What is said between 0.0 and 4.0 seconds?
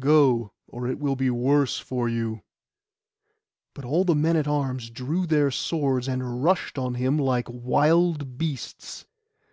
Go, or it will be worse for you.' But